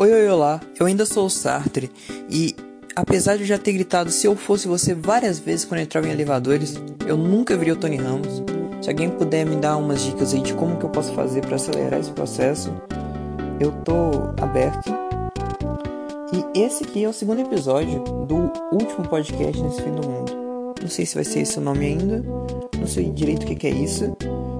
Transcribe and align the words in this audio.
Oi, 0.00 0.10
oi, 0.10 0.28
olá, 0.30 0.58
eu 0.78 0.86
ainda 0.86 1.04
sou 1.04 1.26
o 1.26 1.28
Sartre 1.28 1.90
e 2.30 2.56
apesar 2.96 3.36
de 3.36 3.42
eu 3.42 3.46
já 3.46 3.58
ter 3.58 3.74
gritado 3.74 4.10
se 4.10 4.26
eu 4.26 4.34
fosse 4.34 4.66
você 4.66 4.94
várias 4.94 5.38
vezes 5.38 5.66
quando 5.66 5.80
eu 5.80 5.84
entrava 5.84 6.08
em 6.08 6.10
elevadores, 6.10 6.74
eu 7.06 7.18
nunca 7.18 7.54
viria 7.54 7.74
o 7.74 7.76
Tony 7.76 7.96
Ramos. 7.96 8.42
Se 8.80 8.88
alguém 8.88 9.10
puder 9.10 9.44
me 9.44 9.56
dar 9.56 9.76
umas 9.76 10.00
dicas 10.00 10.32
aí 10.32 10.40
de 10.40 10.54
como 10.54 10.78
que 10.78 10.86
eu 10.86 10.88
posso 10.88 11.12
fazer 11.12 11.42
para 11.42 11.56
acelerar 11.56 12.00
esse 12.00 12.12
processo, 12.12 12.72
eu 13.60 13.72
tô 13.84 14.32
aberto. 14.42 14.90
E 16.32 16.58
esse 16.58 16.82
aqui 16.82 17.04
é 17.04 17.08
o 17.10 17.12
segundo 17.12 17.42
episódio 17.42 18.02
do 18.26 18.50
último 18.72 19.06
podcast 19.06 19.62
nesse 19.62 19.82
fim 19.82 19.92
do 19.92 20.08
mundo. 20.08 20.32
Não 20.80 20.88
sei 20.88 21.04
se 21.04 21.14
vai 21.14 21.24
ser 21.24 21.40
esse 21.40 21.58
o 21.58 21.60
nome 21.60 21.84
ainda, 21.84 22.24
não 22.78 22.86
sei 22.86 23.10
direito 23.10 23.42
o 23.42 23.46
que, 23.46 23.54
que 23.54 23.66
é 23.66 23.70
isso. 23.70 24.16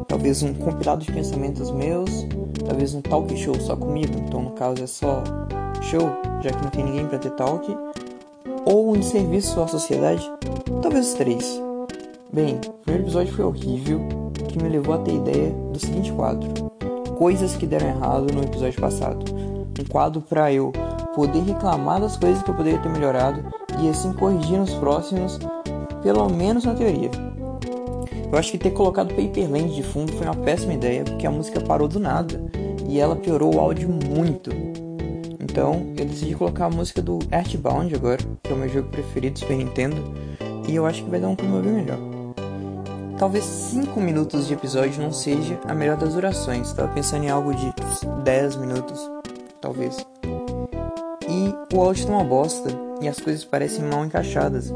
Talvez 0.07 0.43
um 0.43 0.53
compilado 0.53 1.03
de 1.03 1.11
pensamentos 1.11 1.71
meus, 1.71 2.11
talvez 2.71 2.95
um 2.95 3.01
talk 3.01 3.37
show 3.37 3.59
só 3.61 3.75
comigo, 3.75 4.13
então 4.17 4.43
no 4.43 4.51
caso 4.53 4.85
é 4.85 4.87
só 4.87 5.25
show, 5.83 6.09
já 6.41 6.51
que 6.51 6.63
não 6.63 6.71
tem 6.71 6.85
ninguém 6.85 7.05
para 7.05 7.19
ter 7.19 7.33
talk, 7.33 7.77
ou 8.65 8.93
um 8.93 8.93
de 8.93 9.07
serviço 9.07 9.61
à 9.61 9.67
sociedade, 9.67 10.31
talvez 10.81 11.09
os 11.09 11.15
três. 11.15 11.61
Bem, 12.33 12.61
o 12.65 12.73
primeiro 12.85 13.07
episódio 13.07 13.35
foi 13.35 13.45
horrível, 13.45 14.01
que 14.49 14.63
me 14.63 14.69
levou 14.69 14.95
a 14.95 14.99
ter 14.99 15.15
ideia 15.15 15.51
do 15.73 15.81
seguinte 15.81 16.13
quadro: 16.13 16.49
Coisas 17.19 17.57
que 17.57 17.67
deram 17.67 17.89
errado 17.89 18.33
no 18.33 18.45
episódio 18.45 18.81
passado. 18.81 19.25
Um 19.81 19.85
quadro 19.85 20.21
para 20.21 20.53
eu 20.53 20.73
poder 21.17 21.41
reclamar 21.41 22.01
das 22.01 22.17
coisas 22.17 22.41
que 22.41 22.51
eu 22.51 22.55
poderia 22.55 22.79
ter 22.79 22.91
melhorado 22.91 23.43
e 23.81 23.89
assim 23.89 24.13
corrigir 24.13 24.59
nos 24.59 24.75
próximos, 24.75 25.41
pelo 26.03 26.29
menos 26.29 26.65
na 26.65 26.75
teoria. 26.75 27.11
Eu 28.31 28.39
acho 28.39 28.53
que 28.53 28.59
ter 28.59 28.71
colocado 28.71 29.09
Paperland 29.15 29.75
de 29.75 29.83
fundo 29.83 30.13
foi 30.13 30.27
uma 30.27 30.37
péssima 30.37 30.75
ideia, 30.75 31.03
porque 31.03 31.27
a 31.27 31.31
música 31.31 31.61
parou 31.61 31.89
do 31.89 31.99
nada 31.99 32.41
e 32.89 33.01
ela 33.01 33.17
piorou 33.17 33.57
o 33.57 33.61
áudio 33.61 33.89
muito. 33.89 34.51
Então 35.41 35.93
eu 35.99 36.07
decidi 36.07 36.35
colocar 36.35 36.67
a 36.67 36.71
música 36.71 37.03
do 37.03 37.19
Earthbound 37.33 37.93
agora, 37.93 38.19
que 38.43 38.53
é 38.53 38.55
o 38.55 38.59
meu 38.59 38.69
jogo 38.69 38.89
preferido 38.89 39.35
do 39.35 39.39
Super 39.41 39.57
Nintendo, 39.57 39.97
e 40.69 40.77
eu 40.77 40.87
acho 40.87 41.03
que 41.03 41.11
vai 41.11 41.19
dar 41.19 41.29
um 41.29 41.35
clima 41.35 41.61
bem 41.61 41.73
melhor. 41.73 41.99
Talvez 43.19 43.45
5 43.45 44.01
minutos 44.01 44.47
de 44.47 44.55
episódio 44.55 45.03
não 45.03 45.13
seja 45.13 45.59
a 45.67 45.75
melhor 45.75 45.97
das 45.97 46.15
durações, 46.15 46.69
estava 46.69 46.89
pensando 46.89 47.25
em 47.25 47.31
algo 47.31 47.53
de 47.53 47.73
10 48.23 48.57
minutos, 48.57 49.11
talvez. 49.61 50.07
E 51.29 51.75
o 51.75 51.81
áudio 51.83 52.07
tá 52.07 52.13
uma 52.13 52.25
bosta 52.25 52.90
e 53.01 53.09
as 53.09 53.19
coisas 53.19 53.45
parecem 53.45 53.85
mal 53.85 54.05
encaixadas. 54.05 54.73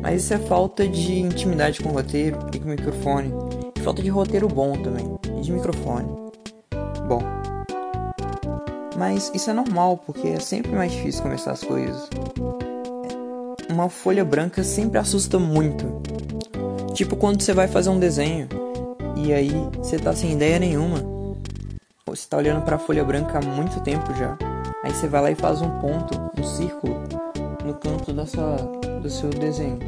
Mas 0.00 0.22
isso 0.22 0.34
é 0.34 0.38
falta 0.38 0.86
de 0.86 1.20
intimidade 1.20 1.80
com 1.82 1.90
o 1.90 1.92
roteiro 1.92 2.38
e 2.54 2.58
com 2.58 2.66
o 2.66 2.70
microfone. 2.70 3.32
E 3.76 3.80
falta 3.80 4.02
de 4.02 4.08
roteiro 4.08 4.48
bom 4.48 4.72
também. 4.72 5.18
E 5.38 5.40
de 5.40 5.52
microfone. 5.52 6.08
Bom. 7.08 7.22
Mas 8.96 9.30
isso 9.34 9.50
é 9.50 9.52
normal, 9.52 9.98
porque 9.98 10.28
é 10.28 10.40
sempre 10.40 10.72
mais 10.72 10.92
difícil 10.92 11.22
começar 11.22 11.52
as 11.52 11.62
coisas. 11.62 12.08
Uma 13.70 13.88
folha 13.88 14.24
branca 14.24 14.64
sempre 14.64 14.98
assusta 14.98 15.38
muito. 15.38 16.00
Tipo 16.94 17.16
quando 17.16 17.42
você 17.42 17.52
vai 17.52 17.68
fazer 17.68 17.90
um 17.90 17.98
desenho 17.98 18.48
e 19.16 19.32
aí 19.32 19.52
você 19.76 19.98
tá 19.98 20.14
sem 20.14 20.32
ideia 20.32 20.58
nenhuma. 20.58 20.98
Você 22.06 22.26
tá 22.28 22.38
olhando 22.38 22.62
para 22.62 22.76
a 22.76 22.78
folha 22.78 23.04
branca 23.04 23.38
há 23.38 23.42
muito 23.42 23.80
tempo 23.80 24.14
já. 24.14 24.36
Aí 24.82 24.92
você 24.92 25.06
vai 25.06 25.20
lá 25.20 25.30
e 25.30 25.34
faz 25.34 25.60
um 25.60 25.70
ponto, 25.78 26.18
um 26.38 26.42
círculo 26.42 27.17
canto 27.78 28.12
da 28.12 28.26
sua, 28.26 28.56
do 29.02 29.08
seu 29.08 29.30
desenho. 29.30 29.78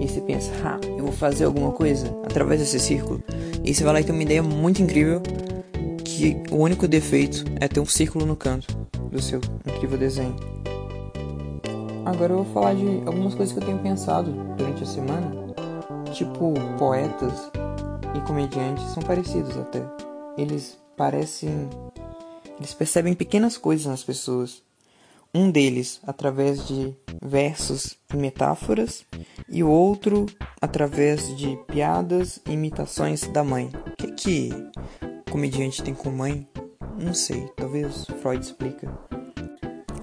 E 0.00 0.08
você 0.08 0.20
pensa, 0.20 0.50
ah, 0.64 0.78
eu 0.84 1.04
vou 1.04 1.12
fazer 1.12 1.44
alguma 1.44 1.72
coisa 1.72 2.08
através 2.24 2.60
desse 2.60 2.80
círculo. 2.80 3.22
E 3.64 3.74
você 3.74 3.84
vai 3.84 3.94
lá 3.94 4.00
e 4.00 4.04
tem 4.04 4.14
uma 4.14 4.22
ideia 4.22 4.42
muito 4.42 4.82
incrível 4.82 5.22
que 6.04 6.36
o 6.50 6.56
único 6.56 6.86
defeito 6.88 7.44
é 7.60 7.68
ter 7.68 7.80
um 7.80 7.86
círculo 7.86 8.26
no 8.26 8.36
canto 8.36 8.66
do 9.10 9.20
seu 9.20 9.40
incrível 9.66 9.98
desenho. 9.98 10.34
Agora 12.04 12.32
eu 12.32 12.42
vou 12.42 12.52
falar 12.52 12.74
de 12.74 13.02
algumas 13.06 13.34
coisas 13.34 13.52
que 13.52 13.60
eu 13.60 13.66
tenho 13.66 13.78
pensado 13.78 14.32
durante 14.56 14.82
a 14.82 14.86
semana. 14.86 15.32
Tipo, 16.12 16.52
poetas 16.78 17.50
e 18.14 18.20
comediantes 18.26 18.84
são 18.90 19.02
parecidos 19.02 19.56
até. 19.56 19.82
Eles 20.36 20.76
parecem. 20.96 21.68
Eles 22.58 22.74
percebem 22.74 23.14
pequenas 23.14 23.56
coisas 23.56 23.86
nas 23.86 24.02
pessoas 24.02 24.62
um 25.34 25.50
deles 25.50 26.00
através 26.06 26.66
de 26.66 26.94
versos 27.22 27.96
e 28.12 28.16
metáforas, 28.16 29.04
e 29.48 29.62
o 29.62 29.68
outro 29.68 30.26
através 30.60 31.34
de 31.36 31.58
piadas 31.66 32.40
e 32.46 32.52
imitações 32.52 33.26
da 33.28 33.42
mãe. 33.42 33.70
O 33.86 33.96
que, 33.96 34.12
que 34.12 34.50
comediante 35.30 35.82
tem 35.82 35.94
com 35.94 36.10
mãe? 36.10 36.46
Não 36.98 37.14
sei, 37.14 37.48
talvez 37.56 38.04
Freud 38.20 38.44
explica. 38.44 38.92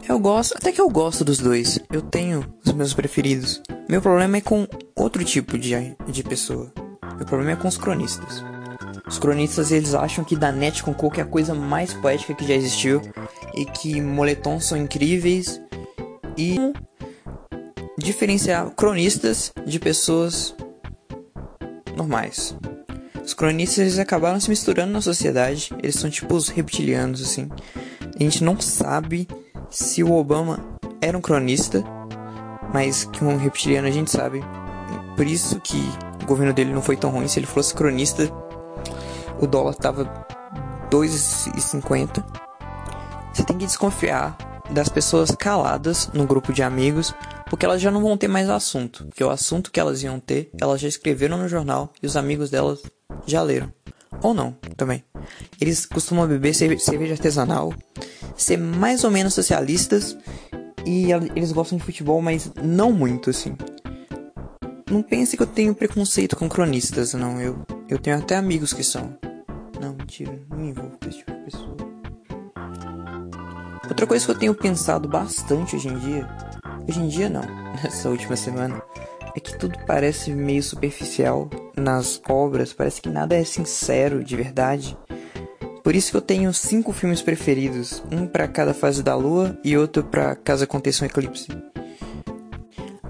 Eu 0.07 0.19
gosto, 0.19 0.57
até 0.57 0.72
que 0.72 0.81
eu 0.81 0.89
gosto 0.89 1.23
dos 1.23 1.38
dois. 1.38 1.79
Eu 1.91 2.01
tenho 2.01 2.44
os 2.66 2.73
meus 2.73 2.95
preferidos. 2.95 3.62
Meu 3.88 4.01
problema 4.01 4.38
é 4.38 4.41
com 4.41 4.68
outro 4.95 5.23
tipo 5.23 5.56
de, 5.56 5.95
de 6.07 6.23
pessoa. 6.23 6.73
Meu 7.16 7.28
problema 7.28 7.51
é 7.51 7.56
com 7.56 7.68
os 7.68 7.78
cronistas. 7.78 8.44
Os 9.09 9.18
cronistas 9.18 9.72
eles 9.72 9.96
acham 9.96 10.24
que 10.24 10.36
Danete 10.36 10.84
com 10.84 10.94
Coco 10.94 11.20
é 11.20 11.24
a 11.24 11.25
coisa 11.25 11.56
mais 11.56 11.92
poética 11.94 12.36
que 12.36 12.47
já 12.47 12.53
existiu 12.53 13.02
e 13.56 13.66
que 13.66 14.00
moletons 14.00 14.66
são 14.66 14.78
incríveis 14.78 15.59
e 16.38 16.58
diferenciar 17.98 18.69
cronistas 18.75 19.52
de 19.66 19.80
pessoas 19.80 20.56
normais. 21.98 22.56
Os 23.25 23.34
cronistas 23.34 23.80
eles 23.80 24.00
acabaram 24.00 24.40
se 24.40 24.50
misturando 24.50 24.94
na 24.94 25.02
sociedade, 25.02 25.74
eles 25.81 25.96
são 25.96 26.09
tipo 26.09 26.36
os 26.36 26.48
reptilianos 26.48 27.22
assim. 27.22 27.50
A 28.16 28.24
gente 28.24 28.44
não 28.44 28.62
sabe 28.62 29.28
se 29.72 30.03
o 30.03 30.14
Obama 30.14 30.59
era 31.02 31.18
um 31.18 31.22
cronista, 31.22 31.84
mas 32.72 33.06
que 33.06 33.24
um 33.24 33.38
reptiliano 33.38 33.88
a 33.88 33.92
gente 33.92 34.12
sabe. 34.12 34.42
Por 35.16 35.25
isso 35.25 35.59
que 35.59 35.81
o 36.22 36.25
governo 36.28 36.53
dele 36.53 36.72
não 36.72 36.81
foi 36.81 36.96
tão 36.96 37.09
ruim. 37.09 37.28
Se 37.28 37.40
ele 37.40 37.48
fosse 37.48 37.74
cronista, 37.74 38.31
o 39.39 39.47
dólar 39.47 39.75
tava 39.75 40.05
2,50 40.91 42.39
você 43.39 43.44
tem 43.44 43.57
que 43.57 43.66
desconfiar 43.66 44.38
das 44.69 44.89
pessoas 44.89 45.31
caladas 45.31 46.09
no 46.13 46.25
grupo 46.25 46.51
de 46.51 46.61
amigos, 46.61 47.13
porque 47.50 47.66
elas 47.66 47.81
já 47.81 47.89
não 47.89 48.01
vão 48.01 48.17
ter 48.17 48.27
mais 48.27 48.50
assunto. 48.50 49.05
Porque 49.05 49.23
o 49.23 49.29
assunto 49.29 49.72
que 49.72 49.79
elas 49.79 50.03
iam 50.03 50.19
ter, 50.19 50.50
elas 50.59 50.81
já 50.81 50.88
escreveram 50.88 51.38
no 51.38 51.47
jornal 51.47 51.91
e 52.01 52.05
os 52.05 52.17
amigos 52.17 52.50
delas 52.50 52.81
já 53.25 53.41
leram. 53.41 53.72
Ou 54.22 54.33
não, 54.33 54.51
também. 54.75 55.03
Eles 55.61 55.85
costumam 55.85 56.27
beber 56.27 56.53
cerveja 56.53 57.13
artesanal, 57.13 57.73
ser 58.35 58.57
mais 58.57 59.03
ou 59.03 59.11
menos 59.11 59.33
socialistas 59.33 60.17
e 60.85 61.11
eles 61.13 61.51
gostam 61.51 61.77
de 61.77 61.83
futebol, 61.83 62.21
mas 62.21 62.51
não 62.61 62.91
muito 62.91 63.29
assim. 63.29 63.56
Não 64.91 65.03
pense 65.03 65.38
que 65.38 65.44
eu 65.44 65.47
tenho 65.47 65.75
preconceito 65.75 66.35
com 66.35 66.50
cronistas, 66.50 67.13
não. 67.13 67.39
Eu, 67.39 67.59
eu 67.88 68.00
tenho 68.00 68.17
até 68.17 68.35
amigos 68.35 68.73
que 68.73 68.83
são. 68.83 69.17
Mentira, 70.09 70.42
não 70.50 70.58
me 70.58 70.70
envolvo 70.70 70.97
com 70.97 71.08
esse 71.08 71.20
tipo 71.20 71.31
de 71.31 71.40
pessoa. 71.42 71.78
Outra 73.88 74.08
coisa 74.08 74.25
que 74.25 74.31
eu 74.31 74.40
tenho 74.40 74.56
pensado 74.56 75.08
bastante 75.08 75.75
hoje 75.75 75.88
em 75.88 76.00
dia, 76.00 76.28
hoje 76.88 77.00
em 77.00 77.08
dia 77.08 77.30
não, 77.30 77.44
nessa 77.84 78.09
última 78.09 78.36
semana, 78.36 78.81
é 79.36 79.40
que 79.40 79.56
tudo 79.56 79.78
parece 79.86 80.31
meio 80.31 80.64
superficial 80.64 81.48
nas 81.78 82.19
obras, 82.28 82.74
parece 82.74 83.03
que 83.03 83.08
nada 83.08 83.36
é 83.36 83.44
sincero 83.44 84.24
de 84.24 84.36
verdade. 84.36 84.98
Por 85.84 85.94
isso 85.94 86.09
que 86.09 86.18
eu 86.18 86.22
tenho 86.22 86.52
cinco 86.56 86.92
filmes 86.92 87.22
preferidos, 87.22 88.02
um 88.12 88.25
para 88.25 88.48
cada 88.48 88.74
fase 88.74 89.03
da 89.03 89.14
lua 89.16 89.59
e 89.64 89.78
outro 89.78 90.03
para 90.03 90.36
caso 90.36 90.64
aconteça 90.64 91.03
um 91.03 91.08
eclipse. 91.08 91.50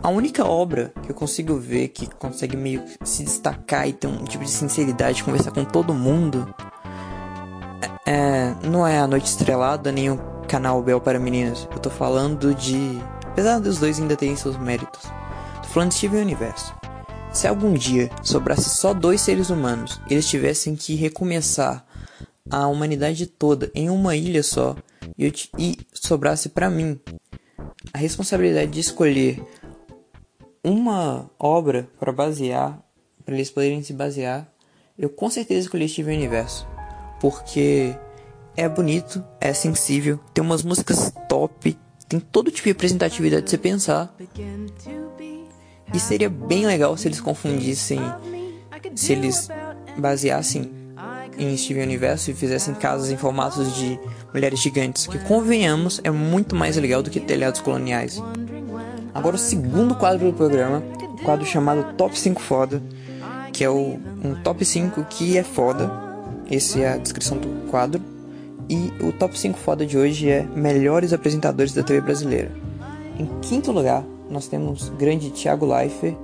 A 0.04 0.10
única 0.10 0.46
obra 0.46 0.94
que 1.04 1.12
eu 1.12 1.16
consigo 1.16 1.56
ver 1.56 1.90
que 1.90 2.10
consegue 2.16 2.58
meio 2.58 2.84
se 3.06 3.24
destacar 3.24 3.88
e 3.88 3.94
ter 3.94 4.08
um 4.08 4.26
tipo 4.26 4.44
de 4.44 4.50
sinceridade, 4.50 5.24
conversar 5.24 5.52
com 5.52 5.64
todo 5.64 5.94
mundo, 5.94 6.54
é, 8.10 8.56
não 8.68 8.88
é 8.88 8.98
A 8.98 9.06
Noite 9.06 9.28
Estrelada 9.28 9.92
nem 9.92 10.10
o 10.10 10.18
canal 10.48 10.82
Bel 10.82 11.00
para 11.00 11.20
Meninas. 11.20 11.68
Eu 11.72 11.78
tô 11.78 11.92
falando 11.92 12.56
de. 12.56 12.76
Apesar 13.28 13.60
dos 13.60 13.78
dois 13.78 14.00
ainda 14.00 14.16
terem 14.16 14.36
seus 14.36 14.58
méritos. 14.58 15.04
Tô 15.62 15.70
falando 15.70 15.90
de 15.90 15.98
Steven 15.98 16.24
Universo. 16.24 16.74
Se 17.32 17.48
algum 17.48 17.72
dia 17.74 18.10
sobrasse 18.24 18.72
só 18.72 18.96
dois 18.96 19.22
seres 19.22 19.52
humanos 19.52 20.02
e 20.10 20.16
eles 20.16 20.28
tivessem 20.28 20.76
que 20.76 20.96
recomeçar 20.96 21.86
a 22.50 22.68
humanidade 22.68 23.28
toda 23.28 23.70
em 23.76 23.92
uma 23.92 24.16
ilha 24.16 24.42
só 24.42 24.76
e, 25.16 25.32
e 25.60 25.78
sobrasse 25.94 26.50
para 26.50 26.68
mim 26.68 27.00
a 27.94 28.00
responsabilidade 28.00 28.72
de 28.72 28.80
escolher 28.80 29.40
uma 30.64 31.30
obra 31.38 31.88
para 32.00 32.12
basear, 32.12 32.84
para 33.24 33.36
eles 33.36 33.52
poderem 33.52 33.84
se 33.84 33.94
basear, 33.94 34.52
eu 34.98 35.10
com 35.12 35.30
certeza 35.30 35.62
escolhi 35.62 35.88
Steven 35.88 36.18
Universo, 36.18 36.68
porque 37.20 37.96
é 38.56 38.68
bonito, 38.68 39.24
é 39.40 39.54
sensível, 39.54 40.20
tem 40.34 40.44
umas 40.44 40.64
músicas 40.64 41.14
top, 41.28 41.78
tem 42.08 42.20
todo 42.20 42.52
tipo 42.52 42.64
de 42.64 42.70
representatividade 42.70 43.44
de 43.44 43.50
você 43.52 43.58
pensar. 43.58 44.14
E 45.94 46.00
seria 46.00 46.30
bem 46.30 46.66
legal 46.66 46.96
se 46.98 47.08
eles 47.08 47.22
confundissem, 47.22 48.00
se 48.96 49.14
eles 49.14 49.50
baseassem 49.98 50.72
em 51.38 51.56
Steven 51.56 51.84
Universo 51.84 52.32
e 52.32 52.34
fizessem 52.34 52.74
casas 52.74 53.10
em 53.10 53.18
formatos 53.18 53.76
de 53.76 54.00
mulheres 54.34 54.60
gigantes, 54.60 55.08
que 55.08 55.18
convenhamos 55.20 56.02
é 56.04 56.12
muito 56.12 56.56
mais 56.56 56.76
legal 56.76 57.02
do 57.02 57.10
que 57.10 57.20
telhados 57.20 57.62
coloniais. 57.62 58.22
Agora 59.14 59.36
o 59.36 59.40
segundo 59.40 59.96
quadro 59.96 60.32
do 60.32 60.34
programa, 60.34 60.84
o 61.02 61.24
quadro 61.24 61.46
chamado 61.46 61.94
Top 61.94 62.18
5 62.18 62.42
Foda, 62.42 62.84
que 63.54 63.64
é 63.64 63.70
o, 63.70 64.00
um 64.24 64.36
top 64.44 64.64
5 64.64 65.04
que 65.06 65.38
é 65.38 65.44
foda. 65.44 66.09
Essa 66.50 66.80
é 66.80 66.94
a 66.94 66.98
descrição 66.98 67.38
do 67.38 67.70
quadro. 67.70 68.02
E 68.68 68.92
o 69.04 69.12
top 69.12 69.38
5 69.38 69.58
foda 69.58 69.86
de 69.86 69.98
hoje 69.98 70.30
é 70.30 70.44
melhores 70.44 71.14
apresentadores 71.14 71.74
da 71.74 71.84
TV 71.84 72.02
brasileira. 72.02 72.52
Em 73.18 73.26
quinto 73.42 73.72
lugar, 73.72 74.04
nós 74.30 74.48
temos 74.48 74.90
grande 74.90 75.32
Thiago 75.32 75.66
Leifert, 75.66 76.16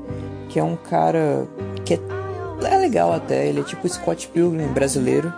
que 0.50 0.60
é 0.60 0.64
um 0.64 0.76
cara 0.76 1.48
que 1.84 1.96
é, 1.96 2.00
é 2.64 2.78
legal 2.78 3.12
até, 3.12 3.48
ele 3.48 3.62
é 3.62 3.64
tipo 3.64 3.88
Scott 3.90 4.28
Pilgrim 4.28 4.68
brasileiro. 4.68 5.34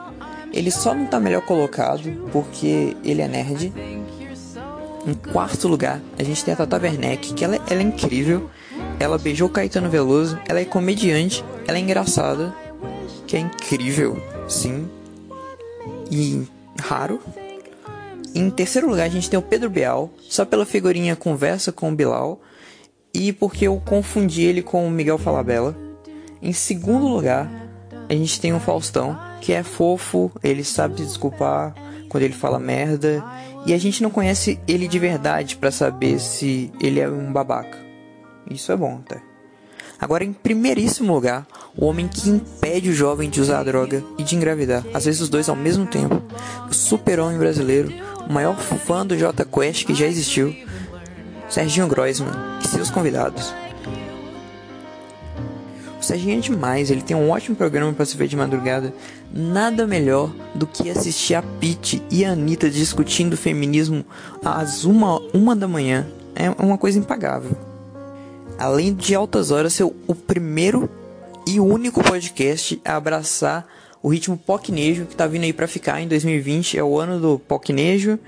Ele 0.54 0.72
só 0.72 0.94
não 0.94 1.06
tá 1.06 1.20
melhor 1.20 1.42
colocado 1.42 2.10
porque 2.32 2.96
ele 3.04 3.22
é 3.22 3.28
nerd. 3.28 3.74
Em 5.06 5.14
quarto 5.32 5.68
lugar, 5.68 6.02
a 6.20 6.24
gente 6.24 6.44
tem 6.44 6.54
a 6.54 6.58
Tata 6.58 6.78
Werneck, 6.78 7.34
que 7.34 7.46
ela, 7.46 7.56
ela 7.70 7.80
é 7.80 7.84
incrível. 7.84 8.50
Ela 9.00 9.18
beijou 9.18 9.48
Caetano 9.48 9.90
Veloso, 9.90 10.38
ela 10.48 10.60
é 10.60 10.66
comediante, 10.66 11.44
ela 11.66 11.78
é 11.78 11.82
engraçada, 11.82 12.54
que 13.26 13.38
é 13.38 13.40
incrível, 13.40 14.22
sim. 14.48 14.90
E 16.12 16.48
raro. 16.80 17.22
Em 18.34 18.50
terceiro 18.50 18.90
lugar, 18.90 19.06
a 19.06 19.10
gente 19.10 19.30
tem 19.30 19.40
o 19.40 19.42
Pedro 19.42 19.70
Bial, 19.70 20.12
só 20.22 20.46
pela 20.46 20.66
figurinha 20.66 21.16
conversa 21.16 21.72
com 21.72 21.92
o 21.92 21.96
Bilal 21.96 22.40
e 23.14 23.34
porque 23.34 23.66
eu 23.68 23.82
confundi 23.84 24.44
ele 24.44 24.62
com 24.62 24.86
o 24.86 24.92
Miguel 24.92 25.18
Falabella. 25.18 25.76
Em 26.42 26.54
segundo 26.54 27.08
lugar, 27.08 27.50
a 28.08 28.14
gente 28.14 28.40
tem 28.40 28.54
o 28.54 28.60
Faustão, 28.60 29.18
que 29.42 29.54
é 29.54 29.64
fofo, 29.64 30.32
ele 30.44 30.64
sabe 30.64 30.98
se 30.98 31.04
desculpar 31.06 31.74
quando 32.10 32.24
ele 32.24 32.34
fala 32.34 32.60
merda, 32.60 33.24
e 33.66 33.74
a 33.74 33.78
gente 33.78 34.04
não 34.04 34.10
conhece 34.10 34.60
ele 34.68 34.88
de 34.88 35.00
verdade 35.00 35.58
para 35.58 35.72
saber 35.72 36.20
se 36.20 36.72
ele 36.80 37.00
é 37.00 37.10
um 37.10 37.34
babaca. 37.34 37.78
Isso 38.50 38.72
é 38.72 38.78
bom 38.78 39.02
até. 39.04 39.22
Agora, 40.00 40.24
em 40.24 40.32
primeiríssimo 40.32 41.14
lugar, 41.14 41.48
o 41.78 41.86
homem 41.86 42.08
que 42.08 42.30
impede 42.30 42.90
o 42.90 42.94
jovem 42.94 43.30
de 43.30 43.40
usar 43.40 43.64
droga 43.64 44.04
e 44.18 44.24
de 44.24 44.36
engravidar, 44.36 44.84
às 44.94 45.06
vezes 45.06 45.22
os 45.22 45.30
dois 45.30 45.48
ao 45.48 45.56
mesmo 45.56 45.86
tempo, 45.86 46.22
o 46.70 46.74
super-homem 46.74 47.38
brasileiro, 47.38 47.94
o 48.28 48.34
maior 48.34 48.58
fã 48.58 49.06
do 49.06 49.16
J 49.16 49.46
Quest 49.46 49.86
que 49.86 49.94
já 49.94 50.08
existiu, 50.08 50.56
Serginho 51.48 51.88
Groisman 51.88 52.32
e 52.64 52.68
seus 52.68 52.90
convidados. 52.90 53.54
O 56.00 56.04
Serginho 56.04 56.38
é 56.38 56.42
demais, 56.42 56.90
ele 56.90 57.02
tem 57.02 57.16
um 57.16 57.30
ótimo 57.30 57.56
programa 57.56 57.94
para 57.94 58.06
se 58.06 58.18
ver 58.18 58.28
de 58.28 58.36
madrugada. 58.36 58.94
Nada 59.34 59.88
melhor 59.88 60.32
do 60.54 60.68
que 60.68 60.90
assistir 60.90 61.36
a 61.36 61.42
Pete 61.42 62.02
e 62.10 62.24
a 62.24 62.32
Anitta 62.32 62.70
discutindo 62.70 63.36
feminismo 63.36 64.06
às 64.44 64.84
uma, 64.84 65.20
uma 65.34 65.56
da 65.56 65.68
manhã. 65.68 66.08
É 66.36 66.50
uma 66.64 66.78
coisa 66.78 67.00
impagável. 67.00 67.52
Além 68.60 68.94
de 68.94 69.16
altas 69.16 69.52
horas, 69.52 69.74
ser 69.74 69.84
o 69.84 70.16
primeiro 70.16 70.90
e 71.48 71.62
único 71.62 72.04
podcast 72.04 72.82
a 72.84 72.98
abraçar 72.98 73.66
o 74.04 74.10
ritmo 74.10 74.38
pocnejo 74.38 75.06
que 75.06 75.16
tá 75.16 75.26
vindo 75.26 75.46
aí 75.46 75.54
para 75.54 75.66
ficar 75.66 76.02
em 76.02 76.08
2020. 76.08 76.78
É 76.78 76.84
o 76.84 77.00
ano 77.00 77.22
do 77.22 77.40
pocnejo 77.40 78.20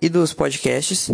e 0.00 0.08
dos 0.08 0.32
podcasts. 0.32 1.10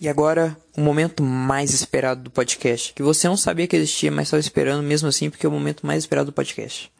E 0.00 0.08
agora, 0.08 0.56
o 0.76 0.80
momento 0.80 1.22
mais 1.22 1.72
esperado 1.72 2.22
do 2.22 2.30
podcast, 2.32 2.92
que 2.92 3.02
você 3.02 3.28
não 3.28 3.36
sabia 3.36 3.68
que 3.68 3.76
existia, 3.76 4.10
mas 4.10 4.26
estava 4.26 4.40
esperando 4.40 4.82
mesmo 4.82 5.08
assim, 5.08 5.30
porque 5.30 5.46
é 5.46 5.48
o 5.48 5.52
momento 5.52 5.86
mais 5.86 6.02
esperado 6.02 6.26
do 6.26 6.34
podcast. 6.34 6.90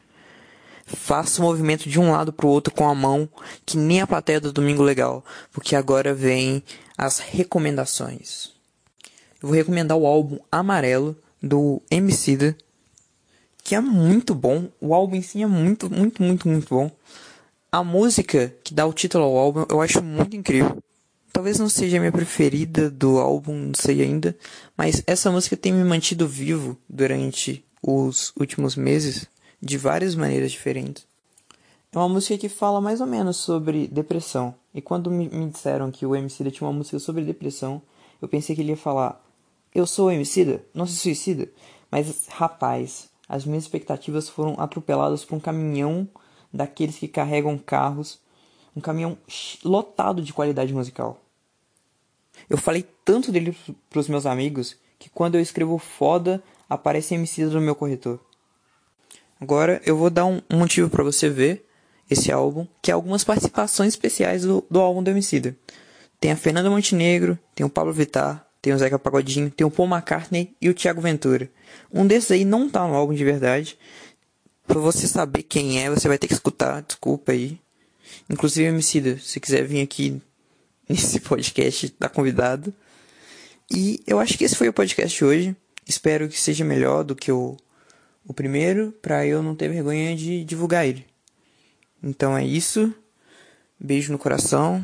Faça 0.85 1.41
o 1.41 1.43
movimento 1.43 1.89
de 1.89 1.99
um 1.99 2.11
lado 2.11 2.31
para 2.31 2.45
o 2.45 2.49
outro 2.49 2.73
com 2.73 2.87
a 2.87 2.95
mão, 2.95 3.27
que 3.65 3.75
nem 3.75 3.99
a 3.99 4.07
plateia 4.07 4.39
do 4.39 4.53
Domingo 4.53 4.81
Legal, 4.81 5.25
porque 5.51 5.75
agora 5.75 6.13
vem 6.13 6.63
as 6.97 7.19
recomendações. 7.19 8.53
Eu 9.43 9.49
vou 9.49 9.51
recomendar 9.51 9.97
o 9.97 10.07
álbum 10.07 10.39
Amarelo 10.49 11.17
do 11.45 11.79
Emicida, 11.91 12.57
que 13.63 13.75
é 13.75 13.79
muito 13.79 14.33
bom. 14.33 14.67
O 14.81 14.95
álbum 14.95 15.15
em 15.15 15.21
si 15.21 15.43
é 15.43 15.47
muito, 15.47 15.89
muito, 15.89 16.23
muito, 16.23 16.47
muito 16.47 16.67
bom. 16.67 16.89
A 17.71 17.83
música 17.83 18.53
que 18.63 18.73
dá 18.73 18.85
o 18.85 18.93
título 18.93 19.25
ao 19.25 19.37
álbum 19.37 19.65
eu 19.69 19.79
acho 19.79 20.03
muito 20.03 20.35
incrível. 20.35 20.81
Talvez 21.31 21.59
não 21.59 21.69
seja 21.69 21.97
a 21.97 21.99
minha 21.99 22.11
preferida 22.11 22.89
do 22.89 23.19
álbum, 23.19 23.53
não 23.53 23.73
sei 23.75 24.01
ainda, 24.01 24.35
mas 24.75 25.03
essa 25.05 25.29
música 25.29 25.55
tem 25.55 25.73
me 25.73 25.83
mantido 25.83 26.27
vivo 26.27 26.77
durante 26.89 27.63
os 27.83 28.33
últimos 28.39 28.75
meses 28.75 29.27
de 29.61 29.77
várias 29.77 30.15
maneiras 30.15 30.51
diferentes. 30.51 31.05
É 31.91 31.97
uma 31.97 32.09
música 32.09 32.37
que 32.37 32.49
fala 32.49 32.81
mais 32.81 33.01
ou 33.01 33.07
menos 33.07 33.37
sobre 33.37 33.87
depressão. 33.87 34.55
E 34.73 34.81
quando 34.81 35.11
me, 35.11 35.29
me 35.29 35.49
disseram 35.49 35.91
que 35.91 36.05
o 36.05 36.15
MC 36.15 36.49
tinha 36.51 36.67
uma 36.67 36.77
música 36.77 36.97
sobre 36.99 37.23
depressão, 37.23 37.81
eu 38.21 38.27
pensei 38.27 38.55
que 38.55 38.61
ele 38.61 38.71
ia 38.71 38.77
falar: 38.77 39.24
Eu 39.75 39.85
sou 39.85 40.09
MC, 40.09 40.61
não 40.73 40.87
se 40.87 40.95
suicida. 40.95 41.49
Mas, 41.91 42.27
rapaz, 42.29 43.09
as 43.27 43.43
minhas 43.45 43.65
expectativas 43.65 44.29
foram 44.29 44.55
atropeladas 44.57 45.25
por 45.25 45.35
um 45.35 45.39
caminhão 45.39 46.07
daqueles 46.51 46.97
que 46.97 47.09
carregam 47.09 47.57
carros 47.57 48.19
um 48.75 48.81
caminhão 48.81 49.17
lotado 49.63 50.21
de 50.21 50.33
qualidade 50.33 50.73
musical. 50.73 51.19
Eu 52.49 52.57
falei 52.57 52.85
tanto 53.05 53.31
dele 53.31 53.55
pros 53.89 54.09
meus 54.09 54.25
amigos 54.25 54.75
que 54.99 55.09
quando 55.09 55.35
eu 55.35 55.41
escrevo 55.41 55.77
foda, 55.77 56.43
aparece 56.69 57.15
MC 57.15 57.45
no 57.45 57.61
meu 57.61 57.75
corretor. 57.75 58.19
Agora 59.39 59.81
eu 59.85 59.95
vou 59.95 60.09
dar 60.09 60.25
um 60.25 60.41
motivo 60.51 60.89
para 60.89 61.03
você 61.03 61.29
ver 61.29 61.65
esse 62.09 62.31
álbum, 62.31 62.67
que 62.81 62.91
é 62.91 62.93
algumas 62.93 63.23
participações 63.23 63.93
especiais 63.93 64.43
do, 64.43 64.65
do 64.69 64.79
álbum 64.79 65.01
do 65.01 65.09
Emicida. 65.09 65.55
Tem 66.19 66.31
a 66.31 66.37
Fernanda 66.37 66.69
Montenegro, 66.69 67.39
tem 67.53 67.65
o 67.65 67.69
Pablo 67.69 67.93
Vittar, 67.93 68.44
tem 68.65 68.73
o 68.73 68.79
Zeca 68.79 68.97
Pagodinho, 68.97 69.51
tem 69.51 69.63
o 69.63 69.69
Paul 69.69 69.87
McCartney 69.87 70.55
e 70.59 70.67
o 70.67 70.73
Thiago 70.73 70.99
Ventura. 70.99 71.47
Um 71.93 72.07
desses 72.07 72.31
aí 72.31 72.43
não 72.43 72.67
tá 72.67 72.87
no 72.87 72.95
álbum 72.95 73.13
de 73.13 73.23
verdade. 73.23 73.77
Pra 74.65 74.79
você 74.79 75.07
saber 75.07 75.43
quem 75.43 75.83
é, 75.83 75.87
você 75.87 76.07
vai 76.07 76.17
ter 76.17 76.25
que 76.25 76.33
escutar, 76.33 76.81
desculpa 76.81 77.31
aí. 77.31 77.59
Inclusive, 78.27 78.67
Emicida, 78.67 79.19
se 79.19 79.39
quiser 79.39 79.67
vir 79.67 79.81
aqui 79.81 80.19
nesse 80.89 81.19
podcast, 81.19 81.89
tá 81.91 82.09
convidado. 82.09 82.73
E 83.69 84.01
eu 84.07 84.19
acho 84.19 84.35
que 84.35 84.43
esse 84.43 84.55
foi 84.55 84.67
o 84.67 84.73
podcast 84.73 85.15
de 85.15 85.23
hoje. 85.23 85.55
Espero 85.87 86.27
que 86.27 86.41
seja 86.41 86.65
melhor 86.65 87.03
do 87.03 87.15
que 87.15 87.31
o, 87.31 87.55
o 88.25 88.33
primeiro, 88.33 88.91
para 88.99 89.27
eu 89.27 89.43
não 89.43 89.53
ter 89.55 89.69
vergonha 89.69 90.15
de 90.15 90.43
divulgar 90.43 90.87
ele. 90.87 91.05
Então 92.01 92.35
é 92.35 92.43
isso. 92.43 92.91
Beijo 93.79 94.11
no 94.11 94.17
coração 94.17 94.83